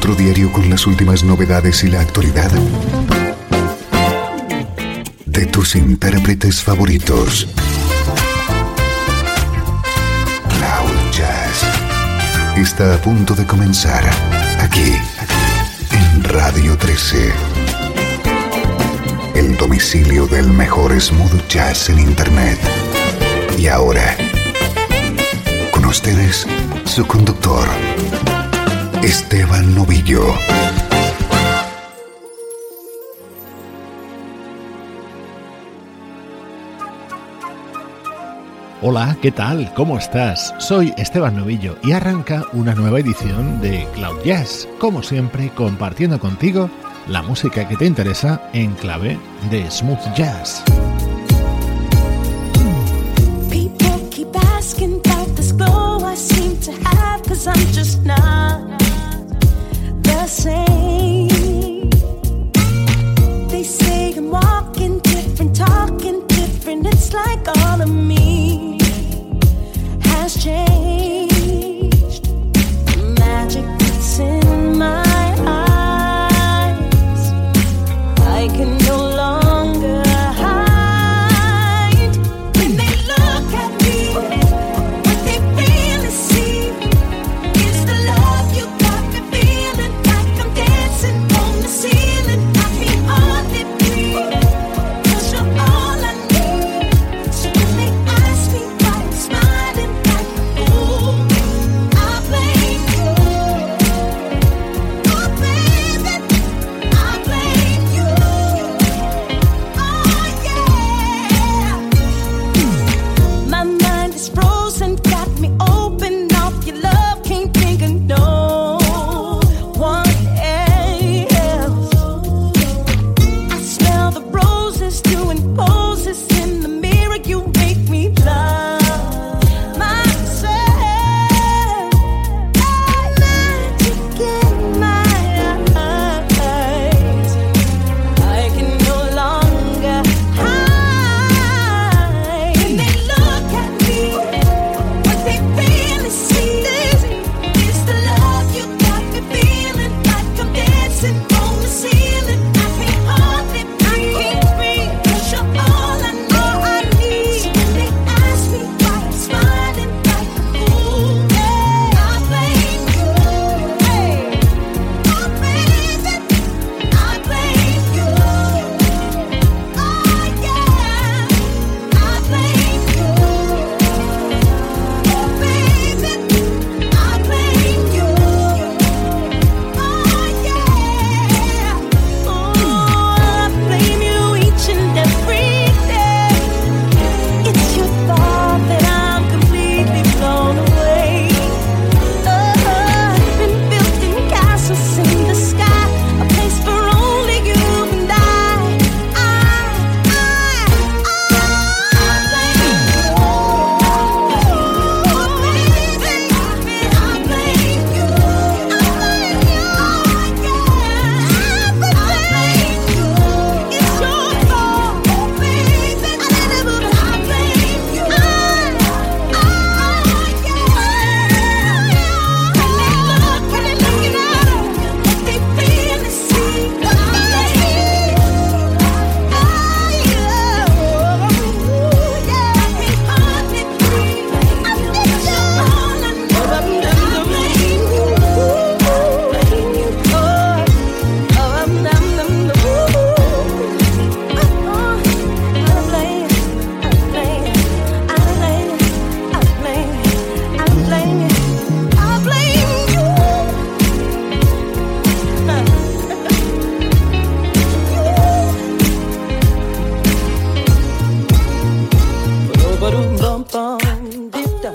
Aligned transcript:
encuentro 0.00 0.24
diario 0.24 0.50
con 0.50 0.70
las 0.70 0.86
últimas 0.86 1.22
novedades 1.24 1.84
y 1.84 1.88
la 1.88 2.00
actualidad 2.00 2.50
de 5.26 5.44
tus 5.44 5.76
intérpretes 5.76 6.62
favoritos. 6.62 7.46
Cloud 10.48 11.12
Jazz 11.12 11.64
está 12.56 12.94
a 12.94 12.98
punto 12.98 13.34
de 13.34 13.44
comenzar 13.44 14.02
aquí, 14.60 14.94
en 15.90 16.24
Radio 16.24 16.78
13. 16.78 17.32
El 19.34 19.54
domicilio 19.58 20.26
del 20.26 20.48
mejor 20.48 20.98
smooth 20.98 21.46
jazz 21.46 21.90
en 21.90 21.98
Internet. 21.98 22.58
Y 23.58 23.66
ahora, 23.66 24.16
con 25.72 25.84
ustedes, 25.84 26.46
su 26.86 27.06
conductor, 27.06 27.68
Esteban 29.02 29.74
Novillo. 29.74 30.22
Hola, 38.82 39.16
¿qué 39.22 39.32
tal? 39.32 39.72
¿Cómo 39.74 39.96
estás? 39.96 40.54
Soy 40.58 40.92
Esteban 40.98 41.34
Novillo 41.34 41.78
y 41.82 41.92
arranca 41.92 42.44
una 42.52 42.74
nueva 42.74 43.00
edición 43.00 43.62
de 43.62 43.88
Cloud 43.94 44.22
Jazz, 44.22 44.68
como 44.78 45.02
siempre 45.02 45.48
compartiendo 45.48 46.20
contigo 46.20 46.68
la 47.08 47.22
música 47.22 47.66
que 47.66 47.76
te 47.76 47.86
interesa 47.86 48.50
en 48.52 48.74
clave 48.74 49.18
de 49.50 49.70
smooth 49.70 50.14
jazz. 50.14 50.62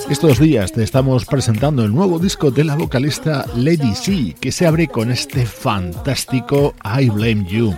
Estos 0.09 0.39
días 0.39 0.71
te 0.71 0.81
estamos 0.83 1.25
presentando 1.25 1.83
el 1.83 1.91
nuevo 1.91 2.19
disco 2.19 2.51
de 2.51 2.63
la 2.63 2.75
vocalista 2.75 3.43
Lady 3.55 3.95
C, 3.95 4.35
que 4.39 4.51
se 4.51 4.67
abre 4.67 4.87
con 4.87 5.09
este 5.09 5.47
fantástico 5.47 6.75
I 6.83 7.09
Blame 7.09 7.47
You. 7.47 7.75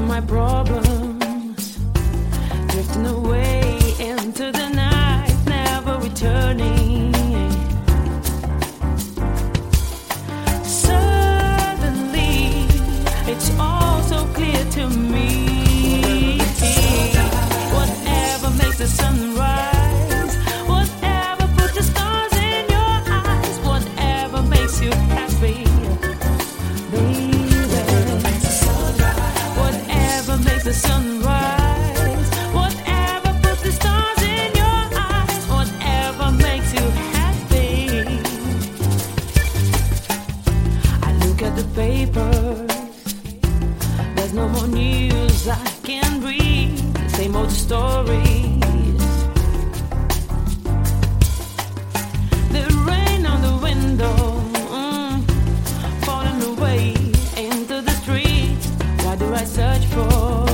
my 0.04 0.20
problems. 0.20 0.93
There's 44.24 44.32
no 44.32 44.48
more 44.48 44.66
news 44.66 45.46
I 45.46 45.62
can 45.82 46.22
read. 46.22 46.78
The 46.78 47.08
same 47.10 47.36
old 47.36 47.50
stories. 47.50 48.58
The 52.48 52.64
rain 52.88 53.26
on 53.26 53.42
the 53.42 53.58
window, 53.62 54.16
mm, 54.72 55.20
falling 56.06 56.42
away 56.56 56.94
into 57.36 57.82
the 57.82 57.92
street. 58.00 58.56
Do 59.18 59.34
I 59.34 59.44
search 59.44 59.84
for? 59.88 60.53